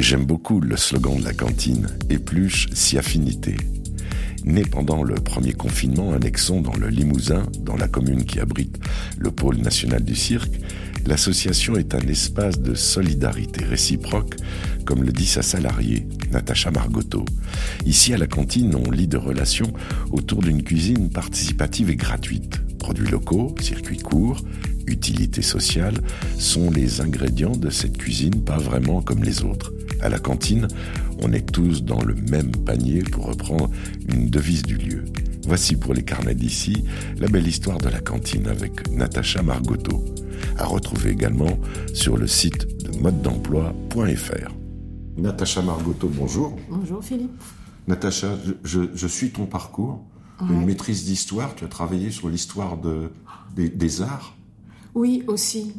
[0.00, 3.56] J'aime beaucoup le slogan de la cantine, épluche si affinité.
[4.44, 8.78] Né pendant le premier confinement à Nexon dans le Limousin, dans la commune qui abrite
[9.18, 10.54] le pôle national du cirque,
[11.04, 14.36] l'association est un espace de solidarité réciproque,
[14.86, 17.24] comme le dit sa salariée, Natacha Margotto.
[17.84, 19.72] Ici à la cantine, on lit de relations
[20.12, 22.60] autour d'une cuisine participative et gratuite.
[22.78, 24.42] Produits locaux, circuits courts,
[24.86, 26.00] utilité sociale
[26.38, 29.72] sont les ingrédients de cette cuisine pas vraiment comme les autres.
[30.00, 30.68] À la cantine,
[31.20, 33.70] on est tous dans le même panier pour reprendre
[34.08, 35.04] une devise du lieu.
[35.46, 36.84] Voici pour les carnets d'ici
[37.18, 40.04] la belle histoire de la cantine avec Natacha Margotto,
[40.56, 41.58] à retrouver également
[41.94, 44.52] sur le site de mode d'emploi.fr.
[45.16, 46.56] Natacha Margotto, bonjour.
[46.70, 47.42] Bonjour Philippe.
[47.88, 48.28] Natacha,
[48.62, 50.04] je, suis ton parcours.
[50.48, 53.10] Une maîtrise d'histoire, tu as travaillé sur l'histoire de,
[53.56, 54.37] des arts
[54.98, 55.72] oui, aussi.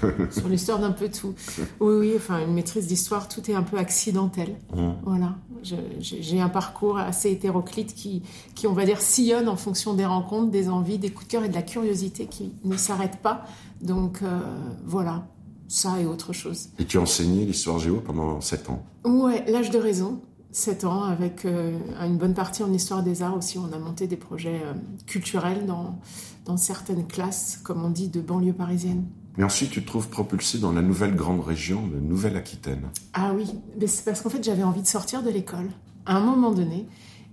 [0.30, 1.34] Sur l'histoire d'un peu tout.
[1.80, 4.56] Oui, oui, enfin, une maîtrise d'histoire, tout est un peu accidentel.
[4.74, 4.90] Mmh.
[5.04, 5.36] Voilà.
[5.62, 8.22] J'ai un parcours assez hétéroclite qui,
[8.54, 11.44] qui, on va dire, sillonne en fonction des rencontres, des envies, des coups de cœur
[11.44, 13.46] et de la curiosité qui ne s'arrête pas.
[13.80, 14.40] Donc, euh,
[14.84, 15.26] voilà.
[15.68, 16.68] Ça et autre chose.
[16.78, 18.84] Et tu as enseigné l'histoire géo pendant 7 ans?
[19.06, 20.20] Ouais, l'âge de raison.
[20.52, 23.58] 7 ans, avec euh, une bonne partie en histoire des arts aussi.
[23.58, 24.74] On a monté des projets euh,
[25.06, 25.98] culturels dans,
[26.44, 29.06] dans certaines classes, comme on dit, de banlieue parisienne.
[29.38, 32.82] Mais ensuite, tu te trouves propulsé dans la nouvelle grande région de Nouvelle-Aquitaine.
[33.14, 33.46] Ah oui,
[33.80, 35.70] mais c'est parce qu'en fait, j'avais envie de sortir de l'école
[36.04, 36.86] à un moment donné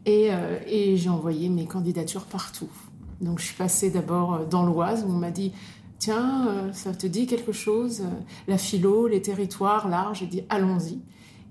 [0.05, 2.69] et, euh, et j'ai envoyé mes candidatures partout.
[3.19, 5.51] Donc, je suis passée d'abord dans l'Oise où on m'a dit
[5.97, 8.03] Tiens, ça te dit quelque chose?
[8.47, 10.13] La philo, les territoires, l'art?
[10.13, 11.01] J'ai dit Allons-y.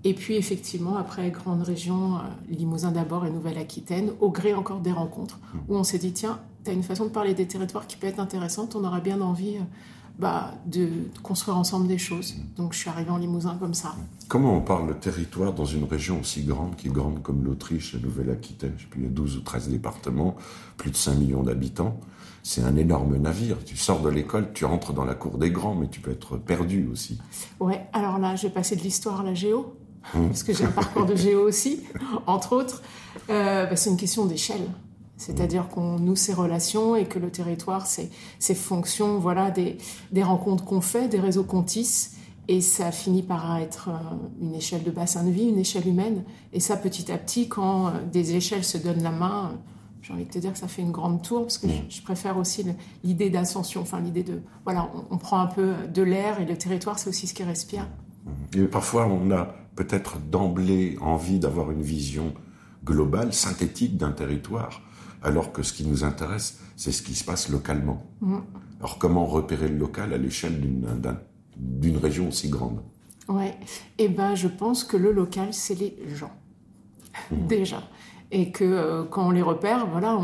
[0.05, 4.93] Et puis effectivement, après grande région, euh, Limousin d'abord et Nouvelle-Aquitaine, au gré encore des
[4.93, 7.97] rencontres, où on s'est dit, tiens, tu as une façon de parler des territoires qui
[7.97, 9.63] peut être intéressante, on aura bien envie euh,
[10.19, 10.89] bah, de
[11.23, 12.37] construire ensemble des choses.
[12.57, 13.97] Donc je suis arrivée en Limousin comme ça.
[14.29, 17.95] Comment on parle de territoire dans une région aussi grande, qui est grande comme l'Autriche,
[17.95, 20.37] la Nouvelle-Aquitaine, je sais plus, il y a 12 ou 13 départements,
[20.77, 21.99] plus de 5 millions d'habitants
[22.49, 23.59] c'est un énorme navire.
[23.65, 26.39] Tu sors de l'école, tu entres dans la cour des grands, mais tu peux être
[26.39, 27.19] perdu aussi.
[27.61, 29.77] Ouais, alors là, j'ai passé de l'histoire à la géo.
[30.13, 31.83] Parce que j'ai un parcours de géo aussi,
[32.27, 32.83] entre autres,
[33.31, 34.69] euh, bah, c'est une question d'échelle.
[35.17, 39.77] C'est-à-dire qu'on noue ces relations et que le territoire, c'est fonction voilà, des,
[40.13, 42.15] des rencontres qu'on fait, des réseaux qu'on tisse.
[42.51, 46.25] Et ça finit par être euh, une échelle de bassin de vie, une échelle humaine.
[46.55, 49.59] Et ça, petit à petit, quand euh, des échelles se donnent la main,
[50.01, 52.39] j'ai envie de te dire que ça fait une grande tour, parce que je, préfère
[52.39, 52.65] aussi
[53.05, 56.57] l'idée d'ascension, enfin l'idée de, voilà, on, on, prend un peu de l'air et le
[56.57, 57.87] territoire, c'est aussi ce qui respire.
[58.55, 62.35] Et parfois, on a peut-être d'emblée envie d'avoir une vision
[62.85, 64.83] globale, synthétique d'un territoire,
[65.23, 68.07] alors que ce qui nous intéresse, c'est ce qui se passe localement.
[68.21, 68.39] Mm.
[68.81, 70.61] Alors comment repérer le local à l'échelle
[71.57, 72.81] d'une région aussi grande?
[73.29, 73.55] Ouais,
[73.99, 76.33] eh ben je pense que le local, c'est les gens,
[77.31, 77.47] mm.
[77.49, 77.83] déjà.
[78.31, 80.19] Et que euh, quand on les repère, voilà,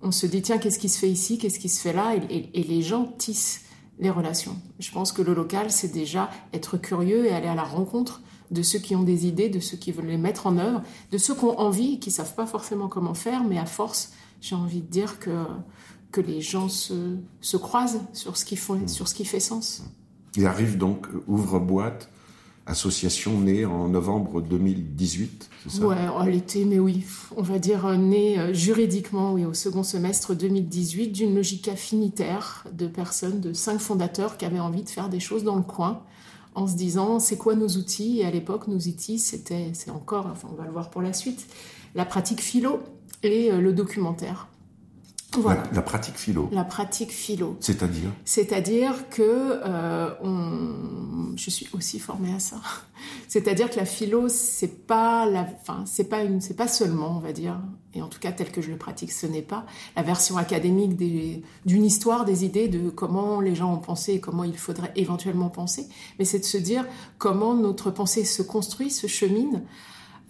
[0.00, 2.50] on, se dit, tiens, qu'est-ce qui se fait ici, qu'est-ce qui se fait là, et,
[2.54, 3.64] et les gens tissent
[3.98, 4.56] les relations.
[4.78, 8.62] Je pense que le local, c'est déjà être curieux et aller à la rencontre de
[8.62, 11.34] ceux qui ont des idées, de ceux qui veulent les mettre en œuvre, de ceux
[11.34, 14.82] qui ont envie et qui savent pas forcément comment faire, mais à force, j'ai envie
[14.82, 15.44] de dire que,
[16.10, 18.88] que les gens se, se croisent sur ce, qui font, mmh.
[18.88, 19.84] sur ce qui fait sens.
[20.36, 22.10] Il arrive donc, ouvre-boîte,
[22.66, 25.86] association née en novembre 2018, c'est ça?
[25.86, 25.96] Ouais,
[26.26, 27.04] elle était, mais oui,
[27.36, 32.86] on va dire née euh, juridiquement, oui, au second semestre 2018, d'une logique affinitaire de
[32.86, 36.02] personnes, de cinq fondateurs qui avaient envie de faire des choses dans le coin
[36.54, 38.20] en se disant c'est quoi nos outils?
[38.20, 41.12] Et à l'époque, nos outils, c'était, c'est encore, enfin on va le voir pour la
[41.12, 41.46] suite,
[41.94, 42.80] la pratique philo
[43.22, 44.48] et euh, le documentaire.
[45.38, 45.62] Voilà.
[45.72, 46.48] La, pratique philo.
[46.52, 47.56] La pratique philo.
[47.60, 51.36] C'est-à-dire C'est-à-dire que euh, on...
[51.36, 52.56] je suis aussi formée à ça.
[53.28, 57.20] C'est-à-dire que la philo, c'est pas la, enfin, c'est pas une, c'est pas seulement, on
[57.20, 57.58] va dire,
[57.94, 59.64] et en tout cas tel que je le pratique, ce n'est pas
[59.96, 64.20] la version académique des, d'une histoire, des idées de comment les gens ont pensé et
[64.20, 65.88] comment il faudrait éventuellement penser,
[66.18, 66.86] mais c'est de se dire
[67.18, 69.62] comment notre pensée se construit, se chemine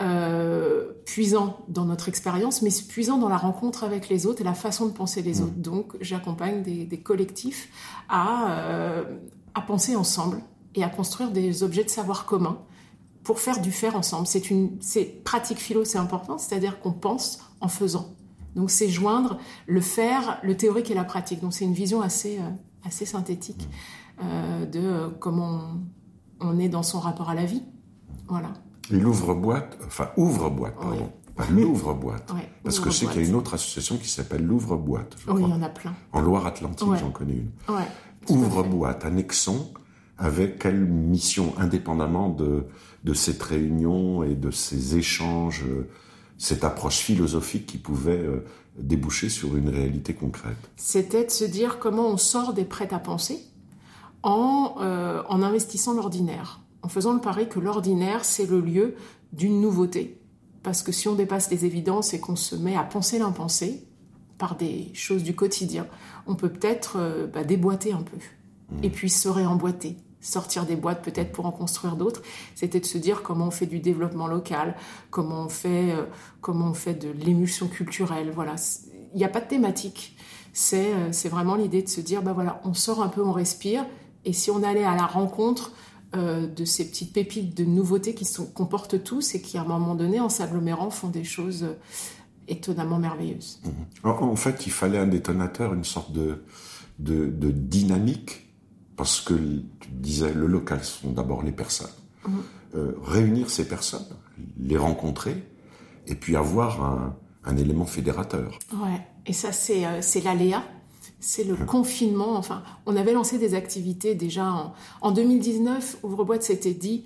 [0.01, 4.55] euh, puisant dans notre expérience, mais puisant dans la rencontre avec les autres et la
[4.55, 5.45] façon de penser les mmh.
[5.45, 5.57] autres.
[5.57, 7.69] Donc, j'accompagne des, collectifs
[8.09, 9.05] à, euh,
[9.55, 10.43] à penser ensemble
[10.75, 12.59] et à construire des objets de savoir commun
[13.23, 14.27] pour faire du faire ensemble.
[14.27, 18.15] C'est une, c'est pratique philo, c'est important, c'est-à-dire qu'on pense en faisant.
[18.57, 21.41] Donc, c'est joindre le faire, le théorique et la pratique.
[21.41, 22.51] Donc, c'est une vision assez, euh,
[22.85, 23.69] assez synthétique
[24.73, 25.61] de comment
[26.41, 27.63] on, on est dans son rapport à la vie.
[28.29, 28.53] Voilà.
[28.91, 31.13] L'ouvre-boîte, enfin ouvre-boîte, pardon.
[31.35, 32.31] Pas l'ouvre-boîte.
[32.63, 35.17] Parce que je sais qu'il y a une autre association qui s'appelle l'ouvre-boîte.
[35.29, 35.95] Oui, il y en a plein.
[36.13, 37.51] En Loire-Atlantique, j'en connais une.
[38.29, 39.73] Ouvre-boîte à Nexon,
[40.19, 42.67] avait quelle mission, indépendamment de,
[43.03, 45.89] de cette réunion et de ces échanges, euh,
[46.39, 48.45] cette approche philosophique qui pouvait euh,
[48.79, 50.71] déboucher sur une réalité concrète?
[50.77, 53.41] C'était de se dire comment on sort des prêts à penser
[54.23, 58.95] en, euh, en investissant l'ordinaire, en faisant le pari que l'ordinaire, c'est le lieu
[59.33, 60.21] d'une nouveauté.
[60.63, 63.87] Parce que si on dépasse les évidences et qu'on se met à penser l'impensé
[64.39, 65.87] par des choses du quotidien,
[66.27, 68.17] on peut peut-être bah, déboîter un peu
[68.83, 72.23] et puis se réemboîter sortir des boîtes peut-être pour en construire d'autres,
[72.55, 74.77] c'était de se dire comment on fait du développement local,
[75.11, 76.05] comment on fait, euh,
[76.41, 78.31] comment on fait de l'émulsion culturelle.
[78.33, 78.55] Voilà,
[79.13, 80.17] il n'y a pas de thématique.
[80.55, 83.33] C'est, euh, c'est vraiment l'idée de se dire, bah voilà, on sort un peu, on
[83.33, 83.85] respire,
[84.25, 85.73] et si on allait à la rencontre
[86.15, 89.63] euh, de ces petites pépites de nouveautés qui sont, qu'on porte tous et qui, à
[89.63, 91.67] un moment donné, en s'agglomérant, font des choses
[92.49, 93.61] étonnamment merveilleuses.
[93.65, 94.09] Mmh.
[94.09, 96.43] En, fait, il fallait un détonateur, une sorte de,
[96.99, 98.53] de, de dynamique
[98.97, 101.91] parce que tu disais, le local sont d'abord les personnes.
[102.27, 102.43] Mhm.
[102.75, 104.07] Euh, réunir ces personnes,
[104.59, 105.45] les rencontrer,
[106.07, 108.59] et puis avoir un, élément fédérateur.
[108.73, 110.63] Ouais, et ça c'est euh, l'aléa,
[111.23, 112.37] c'est le confinement.
[112.37, 115.99] Enfin, on avait lancé des activités déjà en, en 2019.
[116.03, 117.05] Ouvre-boîte s'était dit,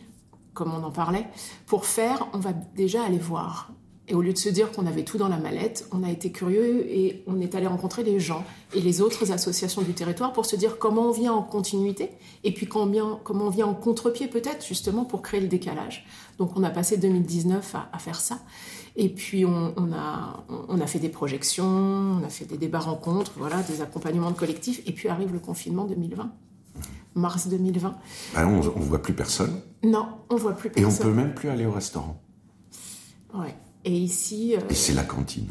[0.54, 1.28] comme on en parlait,
[1.66, 3.70] pour faire, on va déjà aller voir.
[4.08, 6.30] Et au lieu de se dire qu'on avait tout dans la mallette, on a été
[6.30, 10.46] curieux et on est allé rencontrer les gens et les autres associations du territoire pour
[10.46, 12.10] se dire comment on vient en continuité
[12.44, 16.06] et puis comment on vient en contre-pied peut-être justement pour créer le décalage.
[16.38, 18.38] Donc on a passé 2019 à, faire ça.
[18.96, 23.32] Et puis on, a, on a fait des projections, on a fait des débats rencontres,
[23.36, 24.80] voilà, des accompagnements de collectifs.
[24.86, 26.32] Et puis arrive le confinement 2020
[27.16, 27.94] mars 2020.
[28.36, 30.90] Ah, on ne voit plus personne Non, on voit plus personne.
[30.90, 32.20] Et on peut même plus aller au restaurant.
[33.34, 33.54] Ouais.
[33.84, 34.54] Et ici.
[34.54, 35.48] Euh, et c'est la cantine.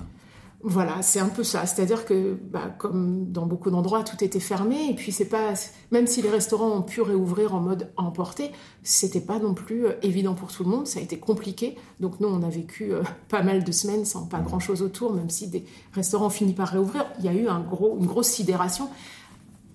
[0.68, 1.68] Voilà, c'est un peu ça.
[1.68, 4.90] C'est-à-dire que, bah, comme dans beaucoup d'endroits, tout était fermé.
[4.90, 5.54] Et puis, c'est pas,
[5.92, 8.50] même si les restaurants ont pu réouvrir en mode emporté,
[8.82, 10.88] c'était pas non plus euh, évident pour tout le monde.
[10.88, 11.78] Ça a été compliqué.
[12.00, 15.30] Donc, nous, on a vécu euh, pas mal de semaines sans pas grand-chose autour, même
[15.30, 17.06] si des restaurants finissent par réouvrir.
[17.20, 18.90] Il y a eu une grosse sidération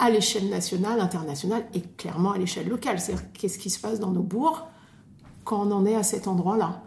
[0.01, 2.99] à l'échelle nationale, internationale et clairement à l'échelle locale.
[2.99, 4.67] C'est-à-dire, qu'est-ce qui se passe dans nos bourgs
[5.45, 6.83] quand on en est à cet endroit-là?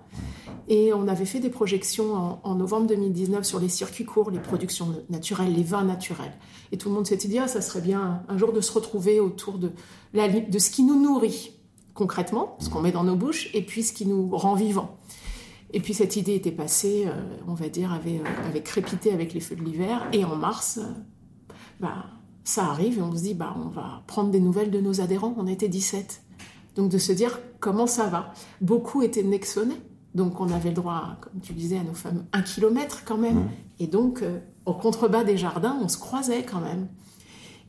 [0.67, 4.95] Et on avait fait des projections en, novembre 2019 sur les circuits courts, les productions
[5.09, 6.33] naturelles, les vins naturels.
[6.71, 9.19] Et tout le monde s'était dit, ah, ça serait bien un jour de se retrouver
[9.19, 9.71] autour de,
[10.13, 11.51] la, de ce qui nous nourrit
[11.93, 14.97] concrètement, ce qu'on met dans nos bouches, et puis ce qui nous rend vivants.
[15.73, 19.39] Et puis cette idée était passée, euh, on va dire, avait, euh, crépité avec les
[19.39, 20.07] feux de l'hiver.
[20.13, 22.05] Et en mars, euh, bah,
[22.43, 25.33] ça arrive et on se dit, bah, on va prendre des nouvelles de nos adhérents.
[25.37, 26.21] On était 17.
[26.75, 28.33] Donc de se dire comment ça va?
[28.61, 29.79] Beaucoup étaient nexonnés
[30.15, 33.39] donc on avait le droit, comme tu disais, à nos femmes un kilomètre quand même.
[33.39, 33.49] Mmh.
[33.79, 36.87] Et donc, euh, au contrebas des jardins, on se croisait quand même.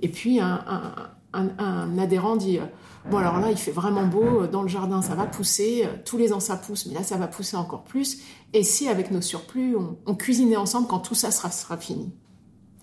[0.01, 2.67] Et puis un, adhérent dit, euh,
[3.11, 6.19] bon alors là, il fait vraiment beau, euh, dans le jardin, ça va pousser, tous
[6.19, 8.21] les ans ça pousse, mais là, ça va pousser encore plus.
[8.53, 9.77] Et si, avec nos surplus,
[10.07, 12.13] on, cuisinait ensemble quand tout ça sera, sera, fini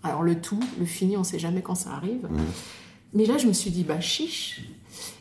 [0.02, 2.24] Alors le tout, le fini, on ne sait jamais quand ça arrive.
[2.24, 2.38] Mmh.
[3.14, 4.64] Mais là, je me suis dit, bah chiche.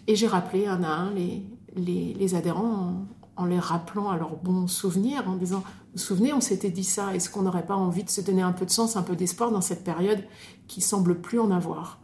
[0.06, 1.44] Et j'ai rappelé un à un les,
[1.76, 5.62] les, les adhérents en les rappelant à leurs bons souvenirs, en disant,
[5.92, 8.52] vous souvenez, on s'était dit ça, est-ce qu'on n'aurait pas envie de se donner un
[8.52, 10.22] peu de sens, un peu d'espoir dans cette période
[10.68, 11.98] qui semble plus en avoir?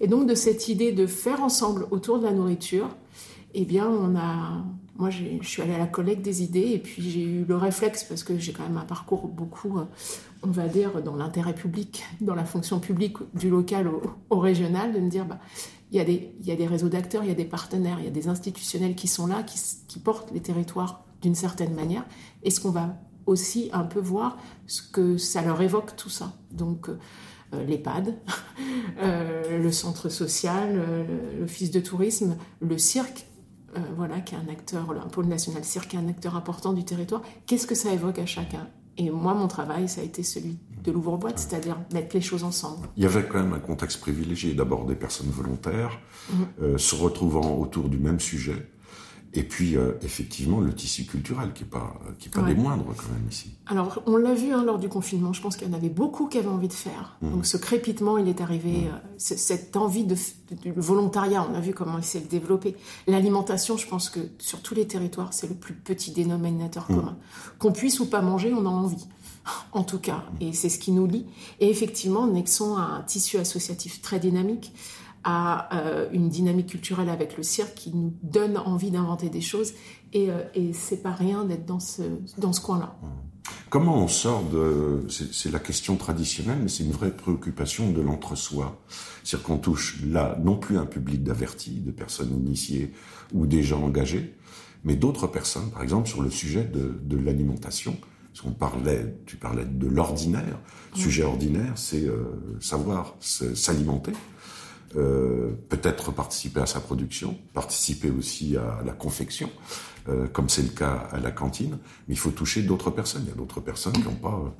[0.00, 2.88] Et donc de cette idée de faire ensemble autour de la nourriture,
[3.54, 4.64] eh bien on a,
[4.96, 8.04] moi je suis allée à la collecte des idées et puis j'ai eu le réflexe,
[8.04, 9.78] parce que j'ai quand même un parcours beaucoup,
[10.42, 13.88] on va dire, dans l'intérêt public, dans la fonction publique du local
[14.30, 15.38] au, régional, de me dire, bah,
[15.92, 18.28] il y, a des, réseaux d'acteurs, il y a des partenaires, il y a des
[18.28, 22.06] institutionnels qui sont là, qui, portent les territoires d'une certaine manière.
[22.42, 22.96] Est-ce qu'on va
[23.26, 26.96] aussi un peu voir ce que ça leur évoque tout ça Donc euh,
[27.64, 28.16] l'EHPAD,
[29.02, 33.26] euh, le centre social, euh, l'office de tourisme, le cirque,
[33.76, 36.72] euh, voilà, qui est un acteur, un pôle national cirque, qui est un acteur important
[36.72, 37.22] du territoire.
[37.46, 38.68] Qu'est-ce que ça évoque à chacun?
[38.98, 42.88] Et moi, mon travail, ça a été celui de l'ouvre-boîte, c'est-à-dire mettre les choses ensemble.
[42.96, 45.98] Il y avait quand même un contexte privilégié, d'abord des personnes volontaires,
[46.30, 46.46] mhm.
[46.62, 48.68] euh, se retrouvant autour du même sujet,
[49.34, 52.94] et puis, euh, effectivement, le tissu culturel, qui n'est pas, qui est pas des moindres
[52.94, 53.54] quand même ici.
[53.66, 56.26] Alors, on l'a vu hein, lors du confinement, je pense qu'il y en avait beaucoup
[56.26, 57.16] qui avaient envie de faire.
[57.22, 57.30] Mmh.
[57.30, 58.88] Donc, ce crépitement, il est arrivé, mmh.
[58.88, 60.16] euh, cette envie de,
[60.76, 62.76] volontariat, on a vu comment il s'est développé.
[63.06, 66.94] L'alimentation, je pense que sur tous les territoires, c'est le plus petit dénominateur mmh.
[66.94, 67.16] commun.
[67.58, 69.06] Qu'on puisse ou pas manger, on a envie.
[69.72, 71.26] En tout cas, et c'est ce qui nous lie.
[71.58, 74.72] Et effectivement, Nexon a un tissu associatif très dynamique
[75.24, 79.72] à euh, une dynamique culturelle avec le cirque qui nous donne envie d'inventer des choses.
[80.12, 82.02] Et, euh, et c'est pas rien d'être dans ce,
[82.38, 82.96] dans ce coin-là.
[83.70, 85.06] Comment on sort de...
[85.08, 88.82] C'est la question traditionnelle, mais c'est une vraie préoccupation de l'entre-soi.
[89.24, 92.92] C'est-à-dire qu'on touche là non plus un public d'avertis, de personnes initiées
[93.32, 94.34] ou des gens engagés,
[94.84, 97.96] mais d'autres personnes, par exemple sur le sujet de, de l'alimentation.
[98.32, 100.58] Parce qu'on parlait, tu parlais de l'ordinaire.
[100.94, 104.12] Sujet ordinaire, c'est euh, savoir s'alimenter.
[104.96, 109.48] Euh, peut-être participer à sa production, participer aussi à la confection,
[110.08, 111.78] euh, comme c'est le cas à la cantine.
[112.08, 113.22] Mais il faut toucher d'autres personnes.
[113.24, 114.54] Il y a d'autres personnes qui n'ont pas,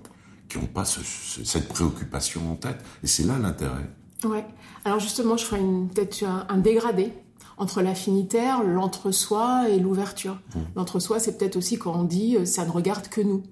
[0.49, 1.01] qui ont pas ce,
[1.45, 2.79] cette préoccupation en tête.
[3.03, 3.91] Et c'est là l'intérêt.
[4.25, 4.45] Ouais.
[4.85, 7.13] Alors justement, je ferai peut-être un, dégradé
[7.59, 10.39] entre l'affinitaire, l'entre-soi et l'ouverture.
[10.55, 10.61] Mmh.
[10.77, 13.43] L'entre-soi, c'est peut-être aussi quand on dit euh, ça ne regarde que nous.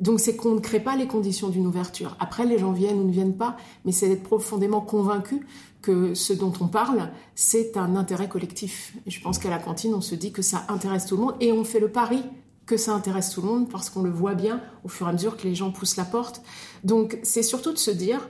[0.00, 2.16] Donc c'est qu'on ne crée pas les conditions d'une ouverture.
[2.20, 5.46] Après, les gens viennent ou ne viennent pas, mais c'est d'être profondément convaincu
[5.82, 8.96] que ce dont on parle, c'est un intérêt collectif.
[9.06, 11.34] Et je pense qu'à la cantine, on se dit que ça intéresse tout le monde
[11.40, 12.22] et on fait le pari
[12.66, 15.12] que ça intéresse tout le monde parce qu'on le voit bien au fur et à
[15.12, 16.42] mesure que les gens poussent la porte.
[16.82, 18.26] Donc c'est surtout de se dire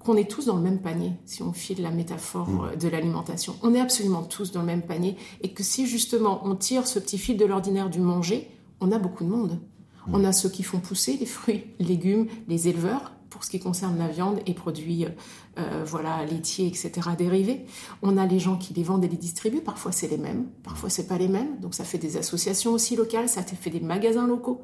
[0.00, 2.76] qu'on est tous dans le même panier, si on file la métaphore mmh.
[2.76, 3.54] de l'alimentation.
[3.62, 6.98] On est absolument tous dans le même panier et que si justement on tire ce
[6.98, 8.50] petit fil de l'ordinaire du manger,
[8.80, 9.60] on a beaucoup de monde.
[10.12, 13.98] On a ceux qui font pousser les fruits, légumes, les éleveurs, pour ce qui concerne
[13.98, 15.06] la viande et produits
[15.58, 17.66] euh, voilà, laitiers, etc., dérivés.
[18.02, 19.60] On a les gens qui les vendent et les distribuent.
[19.60, 21.58] Parfois, c'est les mêmes, parfois, c'est pas les mêmes.
[21.60, 24.62] Donc, ça fait des associations aussi locales, ça fait des magasins locaux.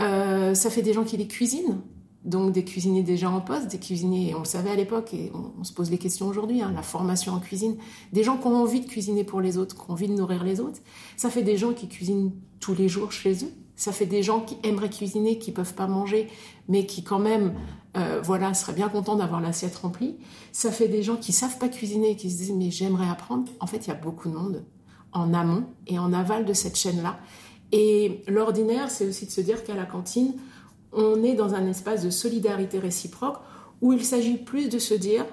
[0.00, 1.80] Euh, ça fait des gens qui les cuisinent.
[2.24, 5.64] Donc, des cuisiniers déjà en poste, des cuisiniers, on le savait à l'époque et on,
[5.64, 7.76] se pose les questions aujourd'hui, hein, la formation en cuisine.
[8.12, 10.44] Des gens qui ont envie de cuisiner pour les autres, qui ont envie de nourrir
[10.44, 10.80] les autres.
[11.16, 14.40] Ça fait des gens qui cuisinent tous les jours chez eux ça fait des gens
[14.40, 16.26] qui aimeraient cuisiner, qui peuvent pas manger,
[16.68, 17.54] mais qui quand même,
[17.96, 20.16] euh, voilà, seraient bien contents d'avoir l'assiette remplie.
[20.50, 23.50] Ça fait des gens qui savent pas cuisiner, qui se disent mais j'aimerais apprendre.
[23.60, 24.64] En fait, il y a beaucoup de monde
[25.12, 27.20] en amont et en aval de cette chaîne-là.
[27.70, 30.34] Et l'ordinaire, c'est aussi de se dire qu'à la cantine,
[30.92, 33.38] on est dans un espace de solidarité réciproque
[33.80, 35.24] où il s'agit plus de se dire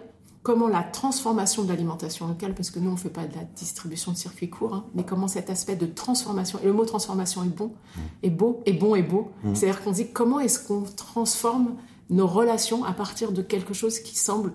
[0.45, 3.43] comment la transformation de l'alimentation locale, parce que nous on ne fait pas de la
[3.43, 7.43] distribution de circuits courts, hein, mais comment cet aspect de transformation, et le mot transformation
[7.43, 7.73] est bon,
[8.21, 9.55] est beau, est bon et beau, mmh.
[9.55, 11.73] c'est-à-dire qu'on dit comment est-ce qu'on transforme
[12.11, 14.53] nos relations à partir de quelque chose qui semble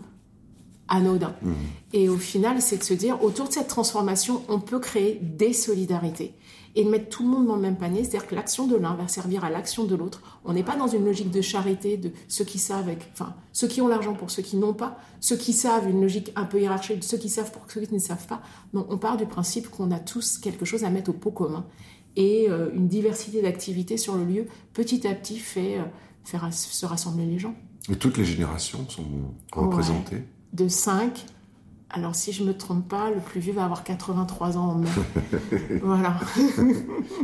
[0.91, 1.35] anodin.
[1.43, 1.53] Mmh.
[1.95, 5.53] Et au final, c'est de se dire, autour de cette transformation, on peut créer des
[5.53, 6.35] solidarités
[6.77, 8.95] et de mettre tout le monde dans le même panier, c'est-à-dire que l'action de l'un
[8.95, 10.41] va servir à l'action de l'autre.
[10.45, 13.67] On n'est pas dans une logique de charité de ceux qui savent, avec, enfin, ceux
[13.67, 16.61] qui ont l'argent pour ceux qui n'ont pas, ceux qui savent, une logique un peu
[16.61, 18.41] hiérarchique de ceux qui savent pour ceux qui ne savent pas.
[18.73, 21.67] Non, on part du principe qu'on a tous quelque chose à mettre au pot commun.
[22.17, 25.85] Et euh, une diversité d'activités sur le lieu, petit à petit, fait euh,
[26.25, 27.55] faire se rassembler les gens.
[27.89, 29.07] Et toutes les générations sont
[29.53, 31.27] représentées De 5
[31.93, 34.89] alors, si je me trompe pas, le plus vieux va avoir 83 ans en mai.
[35.83, 36.21] voilà.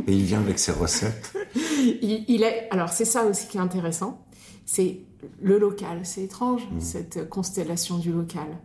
[0.07, 1.33] Et il vient avec ses recettes.
[2.01, 2.67] Il, est.
[2.69, 4.25] Alors, c'est ça aussi qui est intéressant.
[4.65, 4.99] C'est
[5.41, 6.01] le local.
[6.03, 6.79] C'est étrange mmh.
[6.81, 8.57] cette constellation du local.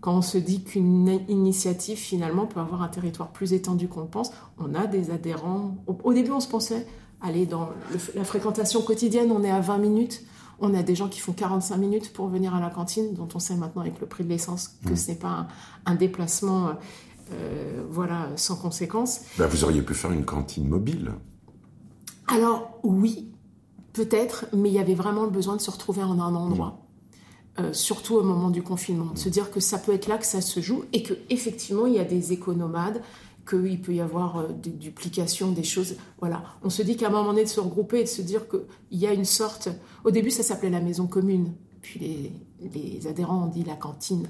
[0.00, 4.06] Quand on se dit qu'une initiative finalement peut avoir un territoire plus étendu qu'on le
[4.06, 5.76] pense, on a des adhérents.
[5.86, 6.86] Au, début, on se pensait
[7.20, 7.68] aller dans
[8.14, 10.22] la fréquentation quotidienne, on est à 20 minutes.
[10.60, 13.38] On a des gens qui font 45 minutes pour venir à la cantine, dont on
[13.38, 14.96] sait maintenant avec le prix de l'essence que mm.
[14.96, 15.48] ce n'est pas
[15.86, 16.72] un, déplacement
[17.32, 19.22] euh, voilà, sans conséquence.
[19.38, 21.12] Ben, vous auriez pu faire une cantine mobile.
[22.28, 23.32] Alors oui,
[23.92, 26.68] peut-être, mais il y avait vraiment le besoin de se retrouver en un endroit.
[26.68, 26.90] Mm.
[27.58, 30.24] Euh, surtout au moment du confinement, de se dire que ça peut être là que
[30.24, 33.02] ça se joue et que effectivement il y a des économades,
[33.50, 35.96] qu'il peut y avoir euh, des duplications, des choses.
[36.20, 36.42] Voilà.
[36.62, 38.98] On se dit qu'à un moment donné, de se regrouper et de se dire qu'il
[38.98, 39.68] y a une sorte.
[40.04, 41.52] Au début, ça s'appelait la maison commune.
[41.82, 44.28] Puis les, adhérents ont dit la cantine.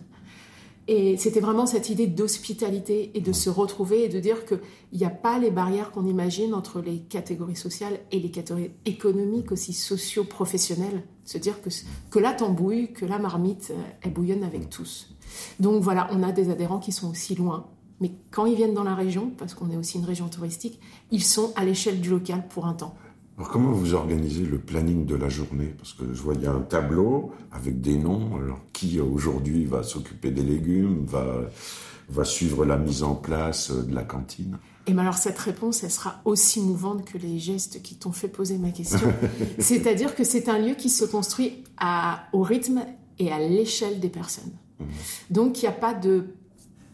[0.88, 4.60] Et c'était vraiment cette idée d'hospitalité et de se retrouver et de dire qu'il
[4.92, 9.52] n'y a pas les barrières qu'on imagine entre les catégories sociales et les catégories économiques,
[9.52, 11.04] aussi socio-professionnelles.
[11.24, 11.68] Se dire que,
[12.10, 15.14] que la tambouille, que la marmite, euh, elle bouillonne avec tous.
[15.60, 17.68] Donc voilà, on a des adhérents qui sont aussi loin
[18.00, 20.80] mais quand ils viennent dans la région, parce qu'on est aussi une région touristique,
[21.11, 22.95] ils sont à l'échelle du local pour un temps.
[23.37, 25.75] Alors comment vous organisez le planning de la journée?
[25.78, 28.37] Parce que je vois il y a un tableau avec des noms.
[28.37, 31.49] Alors qui aujourd'hui va s'occuper des légumes, va,
[32.11, 34.59] va suivre la mise en place de la cantine?
[34.87, 38.28] Et bien alors cette réponse, elle sera aussi mouvante que les gestes qui t'ont fait
[38.28, 39.12] poser ma question.
[39.59, 42.85] C'est-à-dire que c'est un lieu qui se construit à, au rythme
[43.19, 44.52] et à l'échelle des personnes.
[44.78, 44.85] Mmh.
[45.30, 46.26] Donc il n'y a pas de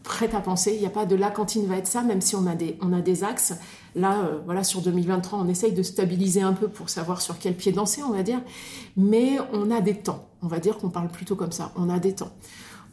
[0.07, 0.71] prête à penser.
[0.73, 2.77] Il n'y a pas de la cantine va être ça, même si on a des,
[2.81, 3.53] on a des axes.
[3.93, 7.55] Là, euh, voilà, sur 2023, on essaye de stabiliser un peu pour savoir sur quel
[7.55, 8.41] pied danser, on va dire.
[8.95, 10.25] Mais on a des temps.
[10.41, 11.73] On va dire qu'on parle plutôt comme ça.
[11.75, 12.31] On a des temps.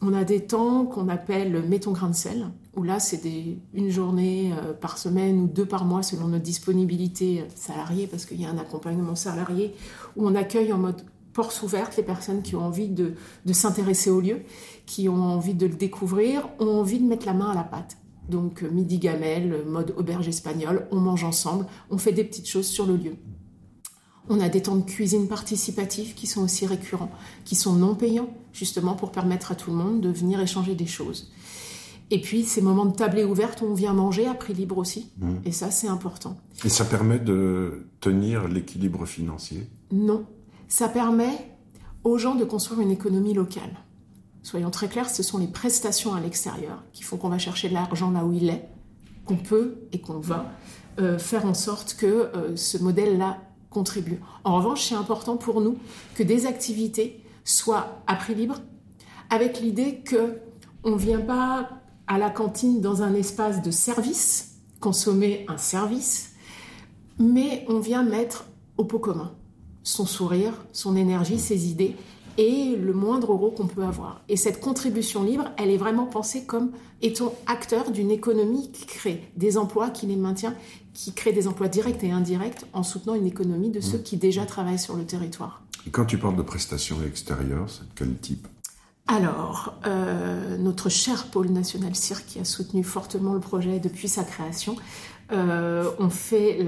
[0.03, 3.23] On a des temps qu'on appelle mettons grain de sel, où là c'est
[3.73, 8.41] une journée euh, par semaine ou deux par mois selon notre disponibilité salariée, parce qu'il
[8.41, 9.73] y a un accompagnement salarié,
[10.17, 11.03] où on accueille en mode
[11.35, 13.15] porte ouverte les personnes qui ont envie de,
[13.45, 14.43] de s'intéresser au lieu,
[14.87, 17.99] qui ont envie de le découvrir, ont envie de mettre la main à la pâte.
[18.29, 22.67] Donc euh, midi gamelle, mode auberge espagnole, on mange ensemble, on fait des petites choses
[22.67, 23.17] sur le lieu.
[24.31, 27.11] On a des temps de cuisine participatifs qui sont aussi récurrents,
[27.45, 30.87] qui sont non payants, justement pour permettre à tout le monde de venir échanger des
[30.87, 31.31] choses.
[32.11, 35.11] Et puis ces moments de tablée ouverte où on vient manger à prix libre aussi.
[35.19, 35.33] Mmh.
[35.45, 36.39] Et ça, c'est important.
[36.65, 39.67] Et ça permet de tenir l'équilibre financier?
[39.93, 40.25] Non.
[40.69, 41.57] Ça permet
[42.05, 43.77] aux gens de construire une économie locale.
[44.43, 47.75] Soyons très clairs, ce sont les prestations à l'extérieur qui font qu'on va chercher de
[47.75, 48.69] l'argent là où il est,
[49.25, 50.53] qu'on peut et qu'on va
[51.01, 53.39] euh, faire en sorte que euh, ce modèle-là
[53.71, 54.21] contribue.
[54.45, 55.79] En revanche, c'est important pour nous
[56.15, 58.61] que des activités soient à prix libre,
[59.31, 60.41] avec l'idée que
[60.85, 61.71] on ne vient pas
[62.07, 66.35] à la cantine dans un espace de service, consommer un service,
[67.19, 68.45] mais on vient mettre
[68.77, 69.33] au pot commun
[69.85, 71.95] son sourire, son énergie, ses idées
[72.37, 74.23] et le moindre euro qu'on peut avoir.
[74.29, 79.31] Et cette contribution libre, elle est vraiment pensée comme étant acteur d'une économie qui crée
[79.37, 80.55] des emplois, qui les maintient,
[80.95, 84.03] qui crée des emplois directs et indirects en soutenant une économie de ceux mmh.
[84.03, 85.63] qui déjà travaillent sur le territoire.
[85.87, 88.49] Et quand tu parles de prestations extérieures, c'est quel type?
[89.07, 94.25] Alors, euh, notre cher pôle national cirque qui a soutenu fortement le projet depuis sa
[94.25, 94.77] création,
[95.33, 96.59] euh, on fait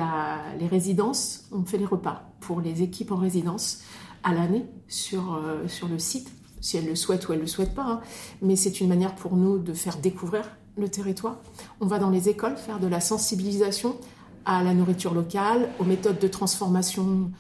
[0.58, 3.80] les résidences, on fait les repas pour les équipes en résidence
[4.22, 7.48] à l'année sur, euh, sur le site, si elles le souhaitent ou elles ne le
[7.48, 7.86] souhaitent pas.
[7.86, 8.00] Hein.
[8.42, 11.38] Mais c'est une manière pour nous de faire découvrir le territoire.
[11.80, 13.96] On va dans les écoles faire de la sensibilisation
[14.44, 17.30] à la nourriture locale, aux méthodes de transformation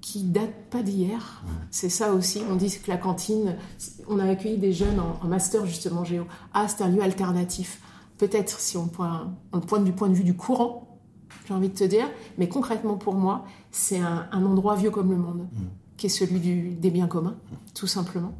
[0.00, 1.42] qui datent pas d'hier.
[1.70, 2.42] C'est ça aussi.
[2.50, 3.56] On dit que la cantine,
[4.08, 6.26] on a accueilli des jeunes en, master justement géo.
[6.54, 7.80] Ah, c'est un lieu alternatif.
[8.18, 11.00] Peut-être si on pointe, on pointe du point de vue du courant,
[11.46, 12.08] j'ai envie de te dire,
[12.38, 15.48] mais concrètement pour moi, c'est un, endroit vieux comme le monde.
[15.52, 17.36] Mm qui est celui des biens communs,
[17.74, 18.34] tout simplement.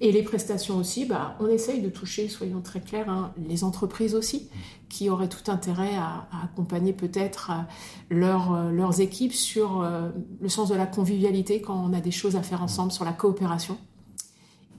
[0.00, 4.14] Et les prestations aussi, bah, on essaye de toucher, soyons très clairs, hein, les entreprises
[4.14, 4.48] aussi,
[4.88, 7.50] qui auraient tout intérêt à, accompagner peut-être
[8.12, 12.10] euh, euh, leurs équipes sur euh, le sens de la convivialité quand on a des
[12.10, 13.78] choses à faire ensemble, sur la coopération.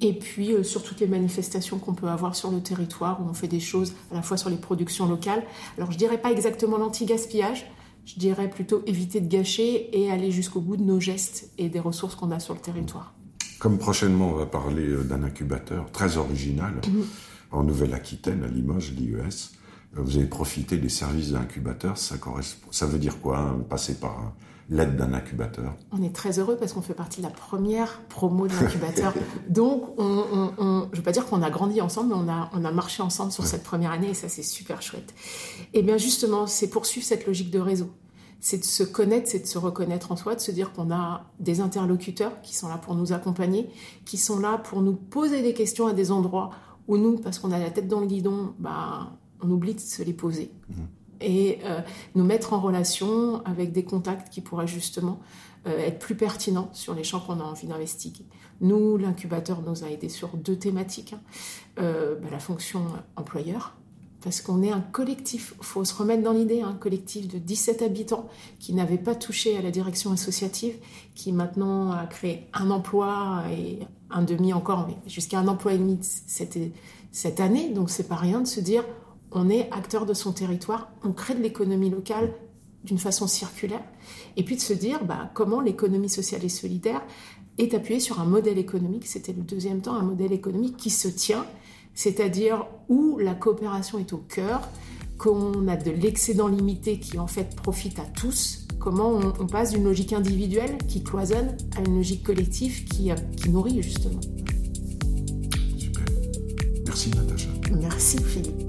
[0.02, 3.50] Et puis sur toutes les manifestations qu'on peut avoir sur le territoire, où on fait
[3.50, 5.44] des choses à la fois sur les productions locales.
[5.78, 7.66] Alors je dirais pas exactement l'anti-gaspillage,
[8.06, 11.80] je dirais plutôt éviter de gâcher et aller jusqu'au bout de nos gestes et des
[11.80, 13.14] ressources qu'on a sur le territoire.
[13.60, 17.06] Comme prochainement, on va parler euh, d'un incubateur très original mhm.
[17.52, 19.52] en Nouvelle-Aquitaine, à Limoges, l'IES.
[19.98, 21.98] Euh, vous avez profité des services d'incubateur.
[21.98, 22.16] Ça,
[22.72, 24.34] ça veut dire quoi hein, Passer par
[24.70, 28.48] l'aide d'un incubateur On est très heureux parce qu'on fait partie de la première promo
[28.48, 29.14] de l'incubateur.
[29.50, 30.24] Donc, on,
[30.58, 33.02] je ne veux pas dire qu'on a grandi ensemble, mais on a, on a marché
[33.02, 35.14] ensemble sur cette première année et ça, c'est super chouette.
[35.74, 37.90] Et bien justement, c'est poursuivre cette logique de réseau.
[38.42, 41.26] C'est de se connaître, c'est de se reconnaître en soi, de se dire qu'on a
[41.40, 43.70] des interlocuteurs qui sont là pour nous accompagner,
[44.06, 46.52] qui sont là pour nous poser des questions à des endroits
[46.88, 50.04] où nous, parce qu'on a la tête dans le guidon, bah, on oublie de se
[50.04, 50.52] les poser.
[50.70, 50.84] Mmh
[51.22, 51.82] et euh,
[52.16, 55.20] nous mettre en relation avec des contacts qui pourraient justement
[55.68, 58.26] euh, être plus pertinents sur les champs qu'on a envie d'investiguer.
[58.62, 61.14] Nous, l'incubateur nous a aidés sur deux thématiques.
[61.14, 61.22] Hein.
[61.80, 62.82] Euh, bah, la fonction
[63.16, 63.76] employeur,
[64.22, 67.82] parce qu'on est un collectif, il faut se remettre dans l'idée, un collectif de 17
[67.82, 68.28] habitants
[68.60, 70.76] qui n'avait pas touché à la direction associative,
[71.16, 73.80] qui maintenant a créé un emploi et
[74.10, 76.58] un demi encore, mais jusqu'à un emploi et demi cette,
[77.12, 78.84] cette année, donc c'est pas rien de se dire
[79.32, 82.34] on est acteur de son territoire, on crée de l'économie locale
[82.84, 83.84] d'une façon circulaire,
[84.38, 87.02] et puis de se dire bah, comment l'économie sociale et solidaire
[87.58, 91.10] est appuyée sur un modèle économique, c'était le deuxième temps, un modèle économique qui se
[91.10, 91.46] tient,
[91.94, 94.62] c'est-à-dire où la coopération est au cœur,
[95.18, 99.84] qu'on a de l'excédent limité qui en fait profite à tous, comment on, passe d'une
[99.84, 104.22] logique individuelle qui cloisonne à une logique collective qui, qui nourrit justement.
[105.78, 106.06] Super.
[106.86, 107.50] Merci Natacha.
[107.78, 108.69] Merci Philippe.